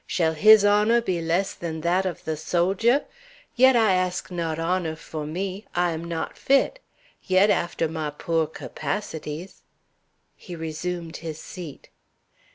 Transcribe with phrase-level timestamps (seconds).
[0.07, 3.05] Shall his honor be less than that of the soldier?
[3.55, 6.79] Yet I ask not honor; for me, I am not fit;
[7.21, 9.61] yet, after my poor capacities"
[10.35, 11.89] He resumed his seat.